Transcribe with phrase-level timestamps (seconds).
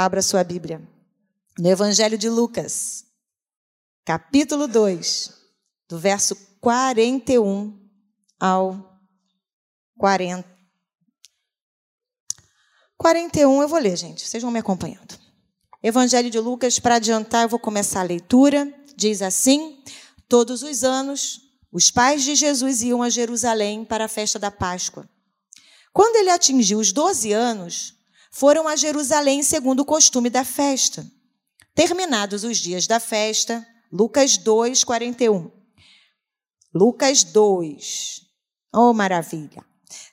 [0.00, 0.80] Abra sua Bíblia.
[1.58, 3.04] No Evangelho de Lucas,
[4.04, 5.34] capítulo 2,
[5.88, 7.76] do verso 41
[8.38, 9.02] ao
[9.98, 10.48] 40.
[12.96, 14.24] 41 eu vou ler, gente.
[14.24, 15.18] Vocês vão me acompanhando.
[15.82, 18.72] Evangelho de Lucas, para adiantar, eu vou começar a leitura.
[18.96, 19.82] Diz assim:
[20.28, 21.40] Todos os anos,
[21.72, 25.10] os pais de Jesus iam a Jerusalém para a festa da Páscoa.
[25.92, 27.97] Quando ele atingiu os 12 anos,
[28.38, 31.04] foram a Jerusalém segundo o costume da festa.
[31.74, 35.50] Terminados os dias da festa, Lucas 2, 41.
[36.72, 38.20] Lucas 2.
[38.72, 39.64] Oh, maravilha!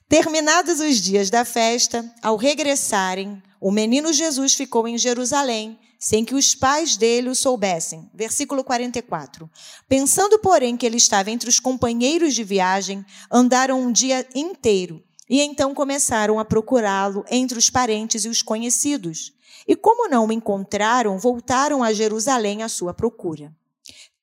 [0.10, 6.34] Terminados os dias da festa, ao regressarem, o menino Jesus ficou em Jerusalém, sem que
[6.34, 8.10] os pais dele o soubessem.
[8.12, 9.48] Versículo 44.
[9.88, 15.42] Pensando, porém, que ele estava entre os companheiros de viagem, andaram um dia inteiro e
[15.42, 19.34] então começaram a procurá-lo entre os parentes e os conhecidos.
[19.68, 23.55] E como não o encontraram, voltaram a Jerusalém à sua procura.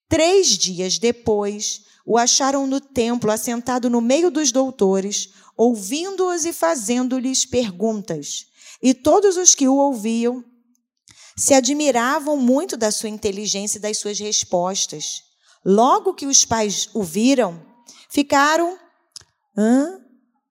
[0.09, 7.45] Três dias depois, o acharam no templo, assentado no meio dos doutores, ouvindo-os e fazendo-lhes
[7.45, 8.47] perguntas.
[8.83, 10.45] E todos os que o ouviam
[11.37, 15.23] se admiravam muito da sua inteligência e das suas respostas.
[15.65, 17.61] Logo que os pais o viram,
[18.11, 18.79] ficaram
[19.57, 20.02] Hã?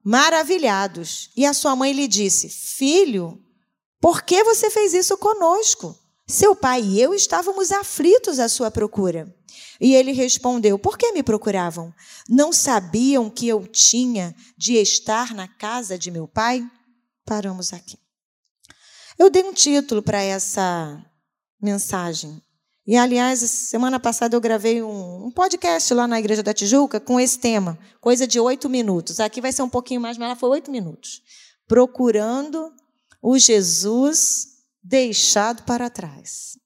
[0.03, 1.29] Maravilhados.
[1.35, 3.41] E a sua mãe lhe disse: Filho,
[3.99, 5.97] por que você fez isso conosco?
[6.27, 9.33] Seu pai e eu estávamos aflitos à sua procura.
[9.79, 11.93] E ele respondeu: Por que me procuravam?
[12.29, 16.65] Não sabiam que eu tinha de estar na casa de meu pai?
[17.25, 17.97] Paramos aqui.
[19.17, 21.03] Eu dei um título para essa
[21.61, 22.41] mensagem.
[22.91, 27.21] E, aliás, semana passada eu gravei um, um, podcast lá na Igreja da Tijuca com
[27.21, 29.21] esse tema, coisa de oito minutos.
[29.21, 31.21] Aqui vai ser um pouquinho mais, mas ela foi oito minutos.
[31.65, 32.69] Procurando
[33.21, 36.57] o Jesus deixado para trás.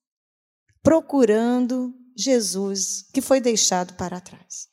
[0.81, 4.67] Procurando Jesus que foi deixado para trás.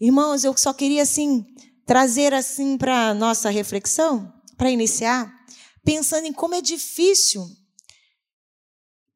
[0.00, 1.44] Irmãos, eu só queria assim
[1.84, 5.34] trazer assim para a nossa reflexão, para iniciar,
[5.84, 7.44] pensando em como é difícil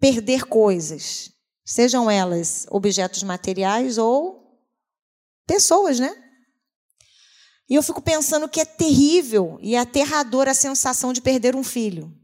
[0.01, 1.36] perder coisas
[1.67, 4.57] sejam elas objetos materiais ou
[5.45, 6.17] pessoas, né?
[7.69, 12.15] E eu fico pensando que é terrível e aterrador a sensação de perder um filho.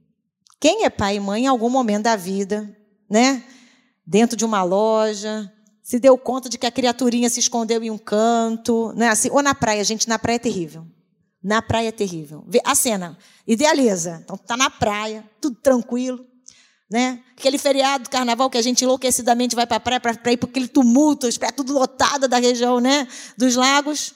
[0.61, 2.73] Quem é pai e mãe em algum momento da vida,
[3.11, 3.45] né?
[4.07, 7.99] Dentro de uma loja, se deu conta de que a criaturinha se escondeu em um
[7.99, 9.09] canto, né?
[9.09, 10.87] Assim, ou na praia, gente, na praia é terrível.
[11.43, 12.47] Na praia é terrível.
[12.65, 14.21] A cena, idealiza.
[14.23, 16.25] Então, tá na praia, tudo tranquilo
[16.93, 17.21] né?
[17.37, 20.49] Aquele feriado do carnaval que a gente enlouquecidamente vai para a praia para ir para
[20.49, 23.09] aquele tumulto, as praias tudo lotada da região, né?
[23.37, 24.15] Dos lagos.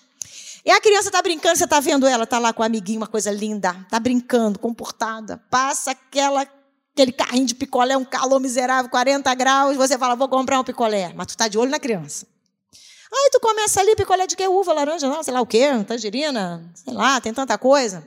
[0.65, 3.07] E a criança está brincando, você está vendo ela, está lá com o amiguinho, uma
[3.07, 5.41] coisa linda, está brincando, comportada.
[5.49, 6.45] Passa aquela,
[6.93, 11.13] aquele carrinho de picolé, um calor miserável, 40 graus, você fala, vou comprar um picolé.
[11.15, 12.27] Mas tu está de olho na criança.
[13.13, 14.47] Aí tu começa ali, picolé de que?
[14.47, 18.07] Uva, laranja, não, sei lá o quê, tangerina, sei lá, tem tanta coisa.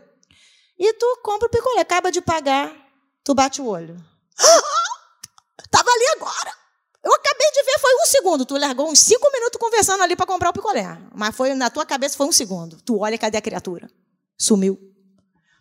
[0.77, 2.75] E tu compra o picolé, acaba de pagar,
[3.23, 4.08] tu bate o olho.
[5.63, 6.53] Estava ali agora.
[7.03, 8.45] Eu acabei de ver, foi um segundo.
[8.45, 10.97] Tu largou uns cinco minutos conversando ali para comprar o picolé.
[11.13, 12.81] Mas foi na tua cabeça foi um segundo.
[12.81, 13.89] Tu olha, cadê a criatura?
[14.37, 14.79] Sumiu.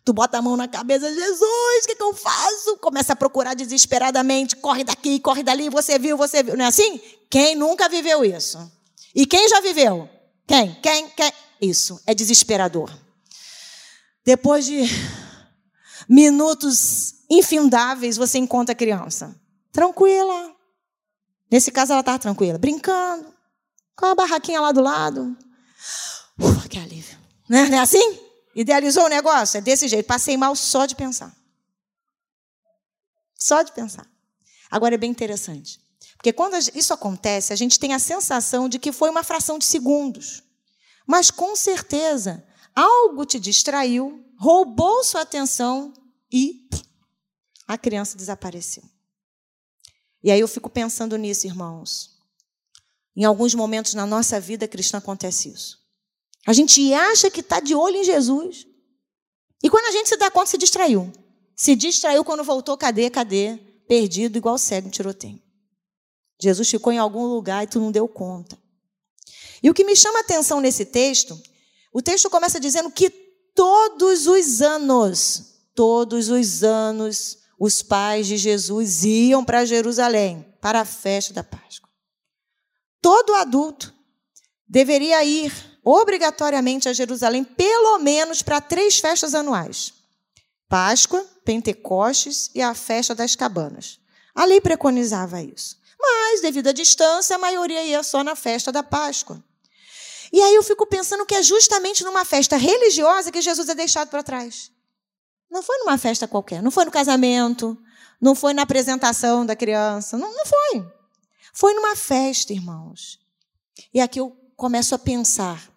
[0.03, 2.77] Tu bota a mão na cabeça, Jesus, o que, que eu faço?
[2.77, 6.57] Começa a procurar desesperadamente, corre daqui, corre dali, você viu, você viu.
[6.57, 6.99] Não é assim?
[7.29, 8.57] Quem nunca viveu isso?
[9.13, 10.09] E quem já viveu?
[10.47, 10.73] Quem?
[10.81, 11.09] Quem?
[11.09, 11.31] Quem?
[11.61, 12.91] Isso, é desesperador.
[14.25, 14.85] Depois de
[16.07, 19.35] minutos infindáveis, você encontra a criança.
[19.71, 20.55] Tranquila.
[21.51, 23.33] Nesse caso, ela estava tranquila, brincando,
[23.95, 25.37] com a barraquinha lá do lado.
[26.39, 27.17] Ufa, que alívio.
[27.47, 27.65] Né?
[27.67, 28.19] Não é assim?
[28.55, 29.57] Idealizou o negócio?
[29.57, 30.05] É desse jeito.
[30.05, 31.35] Passei mal só de pensar.
[33.35, 34.07] Só de pensar.
[34.69, 35.79] Agora é bem interessante.
[36.15, 39.65] Porque quando isso acontece, a gente tem a sensação de que foi uma fração de
[39.65, 40.43] segundos.
[41.07, 45.93] Mas com certeza, algo te distraiu, roubou sua atenção
[46.31, 46.67] e
[47.69, 48.81] a criança desapareceu.
[50.23, 52.17] E aí eu fico pensando nisso, irmãos.
[53.15, 55.77] Em alguns momentos na nossa vida cristã acontece isso.
[56.47, 58.65] A gente acha que está de olho em Jesus.
[59.61, 61.13] E quando a gente se dá conta, se distraiu.
[61.55, 63.57] Se distraiu quando voltou, cadê, cadê?
[63.87, 65.39] Perdido, igual cego em tiroteio.
[66.41, 68.57] Jesus ficou em algum lugar e tu não deu conta.
[69.61, 71.39] E o que me chama a atenção nesse texto,
[71.93, 73.11] o texto começa dizendo que
[73.53, 80.85] todos os anos, todos os anos, os pais de Jesus iam para Jerusalém para a
[80.85, 81.89] festa da Páscoa.
[83.01, 83.93] Todo adulto
[84.67, 85.51] deveria ir
[85.83, 89.93] obrigatoriamente a Jerusalém, pelo menos para três festas anuais:
[90.69, 93.99] Páscoa, Pentecostes e a festa das cabanas.
[94.33, 95.77] A lei preconizava isso.
[95.99, 99.43] Mas, devido à distância, a maioria ia só na festa da Páscoa.
[100.31, 104.09] E aí eu fico pensando que é justamente numa festa religiosa que Jesus é deixado
[104.09, 104.71] para trás.
[105.49, 107.77] Não foi numa festa qualquer, não foi no casamento,
[108.21, 110.85] não foi na apresentação da criança, não, não foi.
[111.53, 113.19] Foi numa festa, irmãos.
[113.93, 115.71] E aqui eu começo a pensar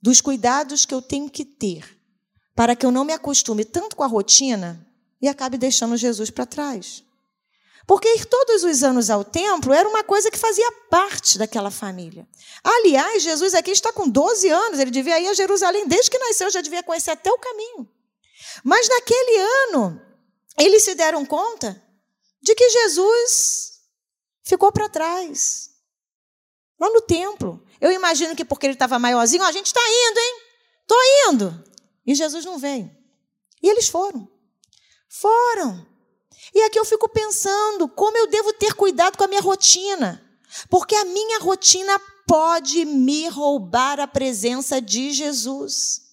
[0.00, 1.98] dos cuidados que eu tenho que ter
[2.54, 4.84] para que eu não me acostume tanto com a rotina
[5.20, 7.04] e acabe deixando Jesus para trás.
[7.86, 12.28] Porque ir todos os anos ao templo era uma coisa que fazia parte daquela família.
[12.62, 16.50] Aliás, Jesus aqui está com 12 anos, ele devia ir a Jerusalém desde que nasceu,
[16.50, 17.88] já devia conhecer até o caminho.
[18.64, 20.00] Mas naquele ano,
[20.58, 21.82] eles se deram conta
[22.40, 23.80] de que Jesus
[24.42, 25.70] ficou para trás,
[26.78, 27.64] lá no templo.
[27.80, 30.42] Eu imagino que porque ele estava maiorzinho, a gente está indo, hein?
[30.82, 31.64] Estou indo.
[32.06, 32.90] E Jesus não veio.
[33.62, 34.28] E eles foram.
[35.08, 35.86] Foram.
[36.54, 40.24] E aqui eu fico pensando como eu devo ter cuidado com a minha rotina.
[40.70, 46.07] Porque a minha rotina pode me roubar a presença de Jesus.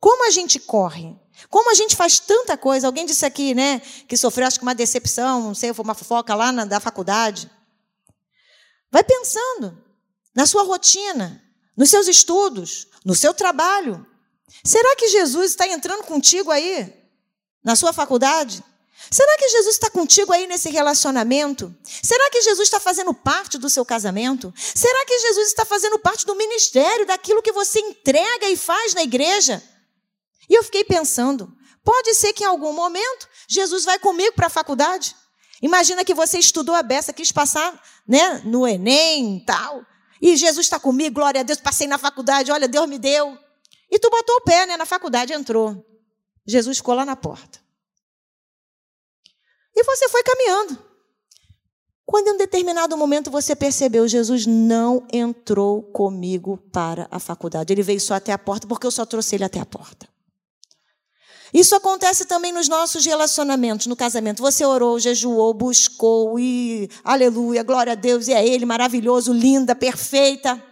[0.00, 1.16] Como a gente corre?
[1.48, 2.86] Como a gente faz tanta coisa?
[2.86, 6.34] Alguém disse aqui, né, que sofreu acho que uma decepção, não sei, foi uma fofoca
[6.34, 7.50] lá na, da faculdade.
[8.90, 9.76] Vai pensando
[10.34, 11.42] na sua rotina,
[11.76, 14.06] nos seus estudos, no seu trabalho.
[14.64, 16.92] Será que Jesus está entrando contigo aí
[17.62, 18.62] na sua faculdade?
[19.10, 21.74] Será que Jesus está contigo aí nesse relacionamento?
[22.02, 24.52] Será que Jesus está fazendo parte do seu casamento?
[24.56, 29.02] Será que Jesus está fazendo parte do ministério, daquilo que você entrega e faz na
[29.02, 29.62] igreja?
[30.48, 31.52] E eu fiquei pensando,
[31.84, 35.14] pode ser que em algum momento Jesus vai comigo para a faculdade.
[35.62, 39.84] Imagina que você estudou a beça, quis passar né, no Enem e tal.
[40.20, 43.38] E Jesus está comigo, glória a Deus, passei na faculdade, olha, Deus me deu.
[43.90, 45.84] E tu botou o pé né, na faculdade, entrou.
[46.46, 47.60] Jesus ficou lá na porta.
[49.74, 50.86] E você foi caminhando.
[52.04, 57.72] Quando em um determinado momento você percebeu, Jesus não entrou comigo para a faculdade.
[57.72, 60.08] Ele veio só até a porta, porque eu só trouxe ele até a porta.
[61.52, 64.42] Isso acontece também nos nossos relacionamentos, no casamento.
[64.42, 70.62] Você orou, jejuou, buscou e aleluia, glória a Deus, e é Ele, maravilhoso, linda, perfeita.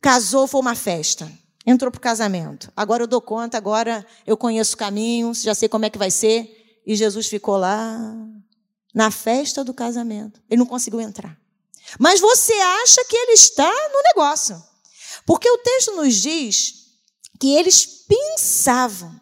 [0.00, 1.30] Casou, foi uma festa.
[1.66, 2.72] Entrou para o casamento.
[2.74, 6.10] Agora eu dou conta, agora eu conheço o caminho, já sei como é que vai
[6.10, 6.80] ser.
[6.86, 7.98] E Jesus ficou lá
[8.94, 10.40] na festa do casamento.
[10.48, 11.36] Ele não conseguiu entrar.
[11.98, 14.62] Mas você acha que ele está no negócio.
[15.26, 16.74] Porque o texto nos diz
[17.38, 19.14] que eles pensavam.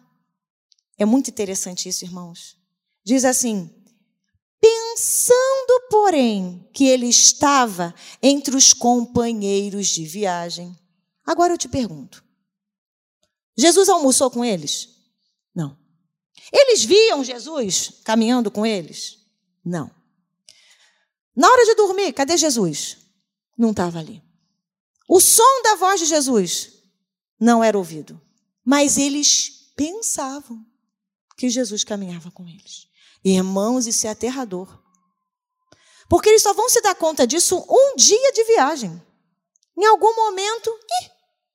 [0.97, 2.57] É muito interessante isso, irmãos.
[3.05, 3.73] Diz assim:
[4.59, 10.75] pensando, porém, que ele estava entre os companheiros de viagem.
[11.25, 12.23] Agora eu te pergunto:
[13.57, 14.89] Jesus almoçou com eles?
[15.53, 15.77] Não.
[16.51, 19.17] Eles viam Jesus caminhando com eles?
[19.63, 19.91] Não.
[21.35, 22.97] Na hora de dormir, cadê Jesus?
[23.57, 24.23] Não estava ali.
[25.07, 26.73] O som da voz de Jesus
[27.39, 28.19] não era ouvido.
[28.65, 30.65] Mas eles pensavam
[31.37, 32.87] que Jesus caminhava com eles.
[33.23, 34.67] Irmãos, isso é aterrador.
[36.09, 39.01] Porque eles só vão se dar conta disso um dia de viagem.
[39.77, 41.11] Em algum momento, ih,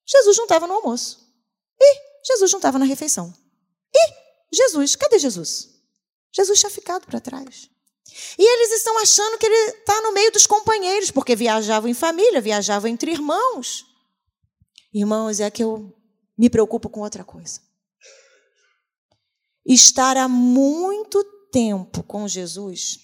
[0.06, 1.19] Jesus não estava no almoço.
[1.81, 3.34] Ih, Jesus não estava na refeição.
[3.94, 4.14] Ih,
[4.52, 5.69] Jesus, cadê Jesus?
[6.32, 7.69] Jesus tinha ficado para trás.
[8.38, 12.40] E eles estão achando que ele está no meio dos companheiros, porque viajavam em família,
[12.40, 13.87] viajavam entre irmãos.
[14.92, 15.92] Irmãos, é que eu
[16.37, 17.61] me preocupo com outra coisa.
[19.64, 22.99] Estar há muito tempo com Jesus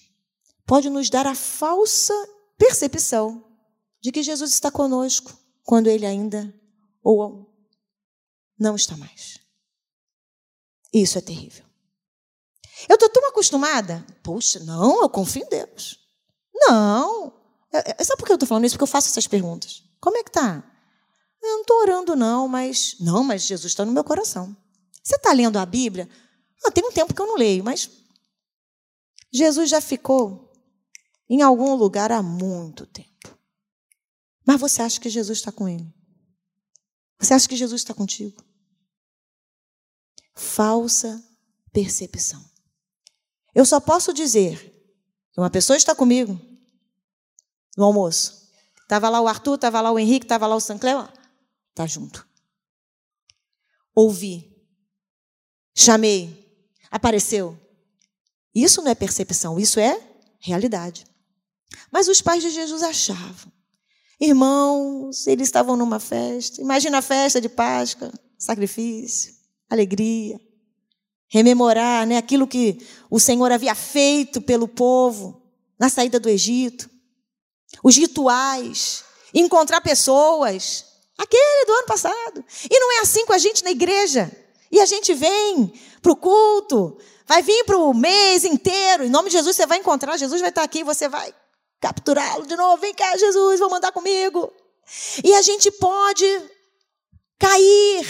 [0.65, 2.13] pode nos dar a falsa
[2.57, 3.45] percepção
[4.01, 6.53] de que Jesus está conosco quando ele ainda
[7.03, 7.49] ou
[8.57, 9.39] não está mais.
[10.93, 11.65] Isso é terrível.
[12.87, 14.05] Eu estou tão acostumada.
[14.23, 15.99] Poxa, não, eu confio em Deus.
[16.53, 17.33] Não.
[17.71, 18.75] É, é, sabe por que eu estou falando isso?
[18.75, 19.83] Porque eu faço essas perguntas.
[19.99, 20.63] Como é que tá?
[21.41, 22.95] Eu não estou orando, não, mas.
[22.99, 24.55] Não, mas Jesus está no meu coração.
[25.03, 26.09] Você está lendo a Bíblia?
[26.65, 27.89] Ah, tem um tempo que eu não leio, mas.
[29.31, 30.51] Jesus já ficou
[31.29, 33.37] em algum lugar há muito tempo.
[34.45, 35.93] Mas você acha que Jesus está com ele?
[37.19, 38.43] Você acha que Jesus está contigo?
[40.39, 41.21] falsa
[41.71, 42.43] percepção.
[43.53, 44.57] Eu só posso dizer
[45.31, 46.39] que uma pessoa está comigo
[47.77, 48.49] no almoço.
[48.81, 51.07] Estava lá o Arthur, estava lá o Henrique, estava lá o Sancleo.
[51.69, 52.27] Está junto.
[53.93, 54.55] Ouvi.
[55.75, 56.48] Chamei.
[56.91, 57.57] Apareceu.
[58.53, 59.99] Isso não é percepção, isso é
[60.39, 61.05] realidade.
[61.91, 63.51] Mas os pais de Jesus achavam.
[64.19, 66.61] Irmãos, eles estavam numa festa.
[66.61, 70.39] Imagina a festa de Páscoa, sacrifício alegria.
[71.31, 75.39] rememorar né, aquilo que o Senhor havia feito pelo povo
[75.79, 76.89] na saída do Egito,
[77.83, 82.43] os rituais, encontrar pessoas, aquele do ano passado.
[82.69, 84.31] E não é assim com a gente na igreja.
[84.71, 89.29] E a gente vem para o culto, vai vir para o mês inteiro, em nome
[89.29, 91.33] de Jesus você vai encontrar, Jesus vai estar aqui, você vai
[91.79, 92.77] capturá-lo de novo.
[92.77, 94.51] Vem cá, Jesus, vou mandar comigo.
[95.23, 96.25] E a gente pode
[97.37, 98.05] cair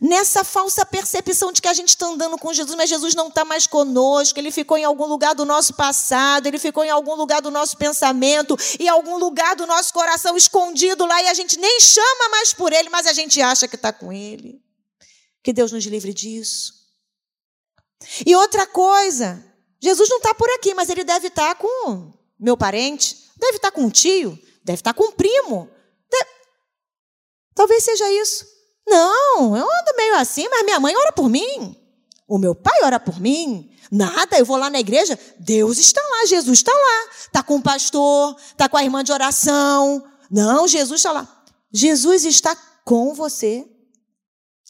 [0.00, 3.44] nessa falsa percepção de que a gente está andando com Jesus, mas Jesus não está
[3.44, 7.40] mais conosco, ele ficou em algum lugar do nosso passado, ele ficou em algum lugar
[7.40, 11.80] do nosso pensamento, em algum lugar do nosso coração escondido lá, e a gente nem
[11.80, 14.60] chama mais por ele, mas a gente acha que está com ele.
[15.46, 16.72] Que Deus nos livre disso.
[18.26, 19.40] E outra coisa,
[19.80, 23.70] Jesus não está por aqui, mas ele deve estar tá com meu parente, deve estar
[23.70, 25.70] tá com um tio, deve estar tá com um primo.
[27.54, 28.44] Talvez seja isso.
[28.88, 31.80] Não, eu ando meio assim, mas minha mãe ora por mim.
[32.26, 33.70] O meu pai ora por mim.
[33.88, 37.10] Nada, eu vou lá na igreja, Deus está lá, Jesus está lá.
[37.20, 40.04] Está com o pastor, está com a irmã de oração.
[40.28, 41.44] Não, Jesus está lá.
[41.72, 43.75] Jesus está com você?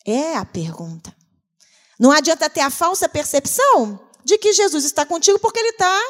[0.06, 1.14] É a pergunta.
[1.98, 6.00] Não adianta ter a falsa percepção de que Jesus está contigo porque ele está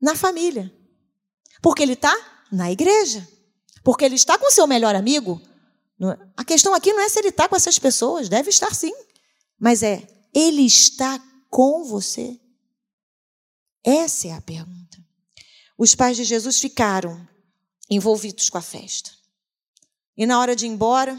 [0.00, 0.72] na família.
[1.60, 2.16] Porque ele está
[2.50, 3.28] na igreja.
[3.84, 5.40] Porque ele está com seu melhor amigo.
[6.36, 8.92] A questão aqui não é se ele está com essas pessoas, deve estar sim.
[9.58, 12.40] Mas é, ele está com você?
[13.84, 14.98] Essa é a pergunta.
[15.76, 17.28] Os pais de Jesus ficaram
[17.90, 19.10] envolvidos com a festa.
[20.16, 21.18] E na hora de ir embora,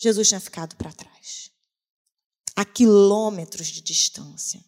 [0.00, 1.50] Jesus tinha ficado para trás.
[2.56, 4.64] A quilômetros de distância.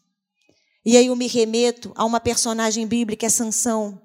[0.84, 4.00] E aí eu me remeto a uma personagem bíblica, é Sansão.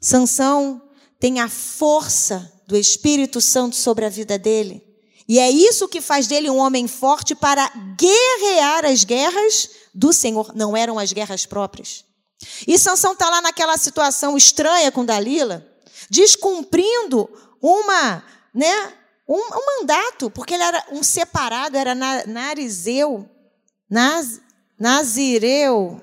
[0.00, 0.80] Sansão
[1.20, 4.82] tem a força do Espírito Santo sobre a vida dele.
[5.28, 10.52] E é isso que faz dele um homem forte para guerrear as guerras do Senhor.
[10.54, 12.04] Não eram as guerras próprias.
[12.66, 15.66] E Sansão está lá naquela situação estranha com Dalila,
[16.08, 17.28] descumprindo
[17.60, 18.24] uma,
[18.54, 18.94] né,
[19.28, 23.28] um, um mandato, porque ele era um separado, era narizeu,
[23.88, 24.40] naz,
[24.78, 26.00] nazireu.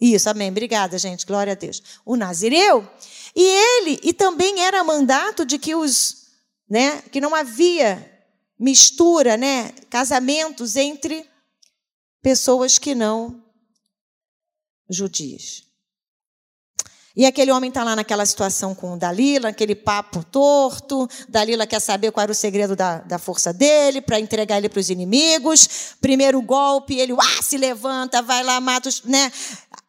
[0.00, 0.50] Isso, amém.
[0.50, 1.26] Obrigada, gente.
[1.26, 1.82] Glória a Deus.
[2.04, 2.88] O nazireu
[3.34, 6.28] e ele, e também era mandato de que os,
[6.68, 8.06] né, que não havia
[8.58, 11.28] mistura, né, casamentos entre
[12.22, 13.42] pessoas que não
[14.88, 15.64] judias.
[17.16, 21.08] E aquele homem está lá naquela situação com o Dalila, aquele papo torto.
[21.28, 24.78] Dalila quer saber qual era o segredo da, da força dele para entregar ele para
[24.78, 25.96] os inimigos.
[26.00, 29.32] Primeiro golpe, ele uá, se levanta, vai lá, mata os, né,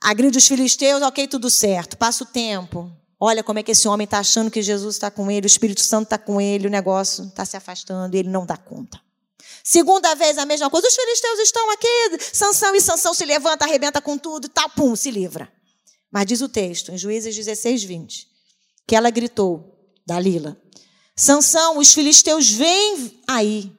[0.02, 1.96] agride os filisteus, ok, tudo certo.
[1.96, 2.92] Passa o tempo.
[3.20, 5.82] Olha como é que esse homem está achando que Jesus está com ele, o Espírito
[5.82, 9.00] Santo está com ele, o negócio está se afastando e ele não dá conta.
[9.64, 14.02] Segunda vez a mesma coisa, os filisteus estão aqui, Sansão e Sansão se levanta, arrebenta
[14.02, 15.48] com tudo e tal, pum, se livra.
[16.12, 18.28] Mas diz o texto, em Juízes 16, 20,
[18.86, 20.60] que ela gritou, Dalila,
[21.16, 23.72] Sansão, os filisteus vêm aí.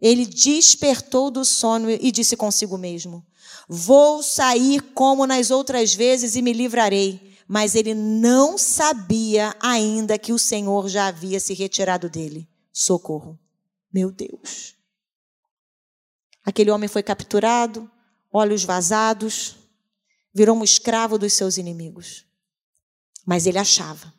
[0.00, 3.26] Ele despertou do sono e disse consigo mesmo,
[3.68, 10.32] vou sair como nas outras vezes e me livrarei mas ele não sabia ainda que
[10.32, 12.48] o Senhor já havia se retirado dele.
[12.72, 13.38] Socorro.
[13.92, 14.74] Meu Deus.
[16.44, 17.90] Aquele homem foi capturado,
[18.32, 19.56] olhos vazados,
[20.36, 22.26] virou um escravo dos seus inimigos.
[23.24, 24.12] Mas ele achava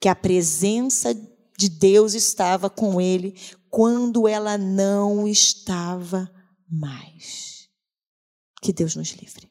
[0.00, 1.12] que a presença
[1.58, 3.36] de Deus estava com ele
[3.68, 6.32] quando ela não estava
[6.70, 7.68] mais.
[8.62, 9.50] Que Deus nos livre.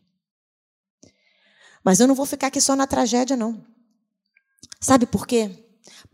[1.83, 3.61] Mas eu não vou ficar aqui só na tragédia, não.
[4.79, 5.51] Sabe por quê?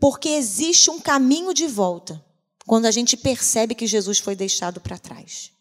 [0.00, 2.24] Porque existe um caminho de volta
[2.66, 5.52] quando a gente percebe que Jesus foi deixado para trás.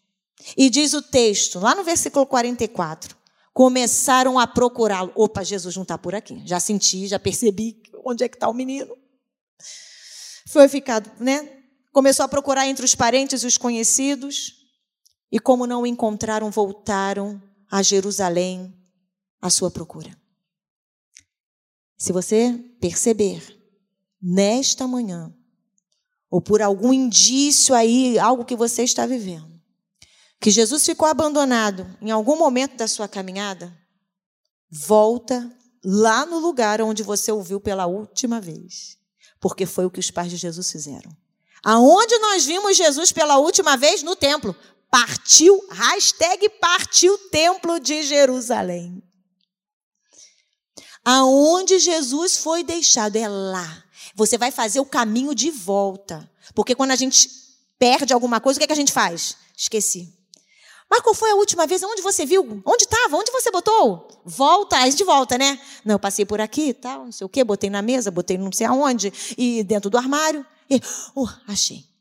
[0.57, 3.21] E diz o texto, lá no versículo 44,
[3.53, 5.11] começaram a procurá-lo.
[5.15, 6.41] Opa, Jesus não está por aqui.
[6.45, 8.97] Já senti, já percebi onde é que está o menino.
[10.47, 11.61] Foi ficado, né?
[11.91, 14.55] Começou a procurar entre os parentes e os conhecidos.
[15.31, 17.41] E como não o encontraram, voltaram
[17.71, 18.73] a Jerusalém
[19.41, 20.15] à sua procura.
[21.97, 23.41] Se você perceber
[24.21, 25.33] nesta manhã,
[26.29, 29.52] ou por algum indício aí, algo que você está vivendo,
[30.43, 33.73] que Jesus ficou abandonado em algum momento da sua caminhada,
[34.69, 35.49] volta
[35.81, 38.97] lá no lugar onde você ouviu pela última vez,
[39.39, 41.15] porque foi o que os pais de Jesus fizeram.
[41.63, 44.03] Aonde nós vimos Jesus pela última vez?
[44.03, 44.53] No templo.
[44.91, 49.01] Partiu, hashtag partiu o templo de Jerusalém.
[51.05, 53.81] Aonde Jesus foi deixado, é lá.
[54.13, 56.29] Você vai fazer o caminho de volta.
[56.53, 57.29] Porque quando a gente
[57.79, 59.37] perde alguma coisa, o que, é que a gente faz?
[59.55, 60.21] Esqueci.
[60.89, 61.81] Mas qual foi a última vez?
[61.83, 62.61] Onde você viu?
[62.65, 63.17] Onde estava?
[63.17, 64.07] Onde você botou?
[64.25, 65.59] Volta, a gente volta, né?
[65.83, 68.37] Não, eu passei por aqui e tal, não sei o quê, botei na mesa, botei
[68.37, 70.45] não sei aonde, e dentro do armário.
[70.69, 70.77] E,
[71.15, 71.92] uh, achei.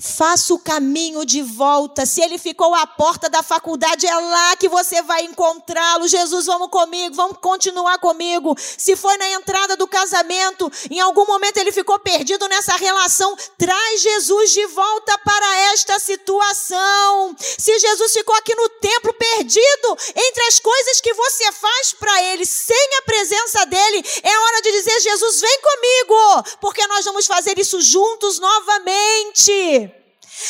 [0.00, 2.06] Faça o caminho de volta.
[2.06, 6.06] Se ele ficou à porta da faculdade, é lá que você vai encontrá-lo.
[6.06, 8.56] Jesus, vamos comigo, vamos continuar comigo.
[8.56, 14.00] Se foi na entrada do casamento, em algum momento ele ficou perdido nessa relação, traz
[14.00, 17.34] Jesus de volta para esta situação.
[17.36, 22.46] Se Jesus ficou aqui no templo perdido entre as coisas que você faz para ele,
[22.46, 27.58] sem a presença dele, é hora de dizer: Jesus, vem comigo, porque nós vamos fazer
[27.58, 29.87] isso juntos novamente.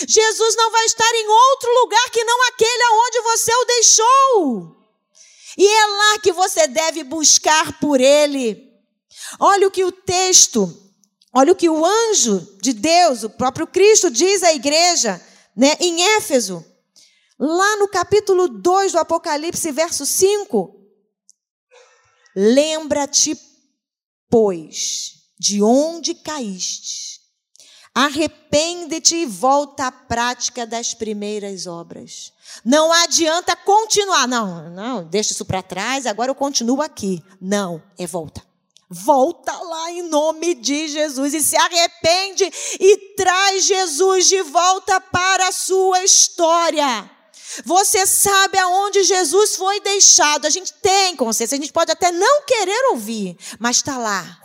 [0.06, 4.76] Jesus não vai estar em outro lugar que não aquele aonde você o deixou.
[5.56, 8.68] E é lá que você deve buscar por ele.
[9.40, 10.72] Olha o que o texto,
[11.32, 15.20] olha o que o anjo de Deus, o próprio Cristo, diz à igreja,
[15.56, 16.64] né, em Éfeso,
[17.38, 20.74] lá no capítulo 2 do Apocalipse, verso 5.
[22.36, 23.36] Lembra-te,
[24.30, 27.07] pois, de onde caíste
[27.98, 32.32] Arrepende-te e volta à prática das primeiras obras.
[32.64, 34.28] Não adianta continuar.
[34.28, 37.20] Não, não, deixa isso para trás, agora eu continuo aqui.
[37.40, 38.40] Não, é volta.
[38.88, 45.48] Volta lá em nome de Jesus e se arrepende e traz Jesus de volta para
[45.48, 47.10] a sua história.
[47.64, 50.46] Você sabe aonde Jesus foi deixado.
[50.46, 54.40] A gente tem consciência, a gente pode até não querer ouvir, mas está lá.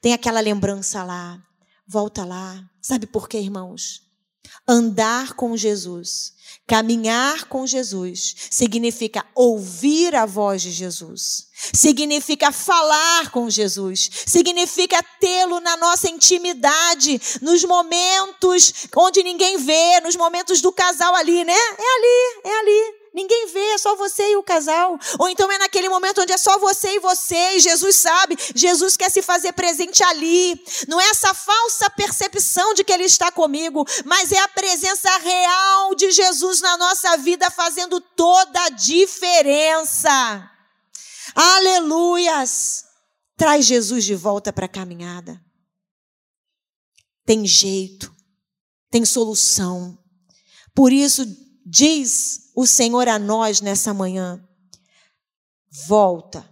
[0.00, 1.49] Tem aquela lembrança lá.
[1.92, 2.64] Volta lá.
[2.80, 4.02] Sabe por quê, irmãos?
[4.68, 13.50] Andar com Jesus, caminhar com Jesus, significa ouvir a voz de Jesus, significa falar com
[13.50, 21.12] Jesus, significa tê-lo na nossa intimidade, nos momentos onde ninguém vê, nos momentos do casal
[21.16, 21.52] ali, né?
[21.52, 22.99] É ali, é ali.
[23.20, 24.98] Ninguém vê, é só você e o casal.
[25.18, 28.96] Ou então é naquele momento onde é só você e você, e Jesus sabe, Jesus
[28.96, 30.58] quer se fazer presente ali.
[30.88, 35.94] Não é essa falsa percepção de que Ele está comigo, mas é a presença real
[35.94, 40.50] de Jesus na nossa vida fazendo toda a diferença.
[41.34, 42.86] Aleluias!
[43.36, 45.38] Traz Jesus de volta para a caminhada.
[47.26, 48.14] Tem jeito,
[48.90, 49.98] tem solução.
[50.74, 51.26] Por isso,
[51.66, 54.38] diz o Senhor a nós nessa manhã:
[55.70, 56.46] volta,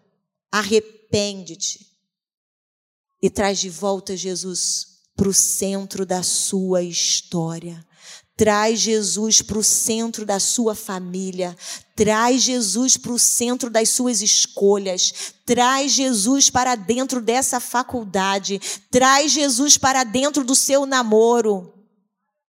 [0.51, 1.87] arrepende-te
[3.21, 7.85] e traz de volta Jesus para o centro da sua história.
[8.37, 11.57] Traz Jesus para o centro da sua família.
[11.97, 15.35] Traz Jesus para o centro das suas escolhas.
[15.45, 18.61] Traz Jesus para dentro dessa faculdade.
[18.93, 21.75] Traz Jesus para dentro do seu namoro.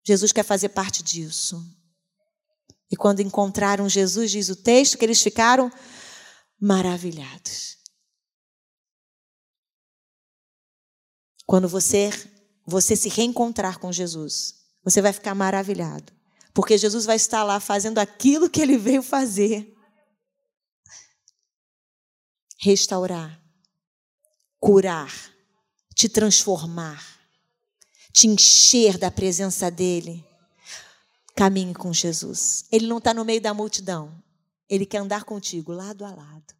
[0.04, 1.75] Jesus quer fazer parte disso.
[2.90, 5.70] E quando encontraram Jesus, diz o texto, que eles ficaram
[6.60, 7.76] maravilhados.
[11.44, 12.10] Quando você
[12.68, 16.12] você se reencontrar com Jesus, você vai ficar maravilhado,
[16.52, 19.72] porque Jesus vai estar lá fazendo aquilo que ele veio fazer.
[22.58, 23.40] Restaurar,
[24.58, 25.12] curar,
[25.94, 27.04] te transformar,
[28.12, 30.26] te encher da presença dele
[31.36, 32.64] Caminhe com Jesus.
[32.72, 34.10] Ele não está no meio da multidão.
[34.66, 36.56] Ele quer andar contigo lado a lado.